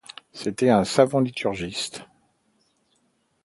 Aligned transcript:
C'était 0.33 0.69
un 0.71 0.83
savant 0.83 1.19
liturgiste. 1.19 2.07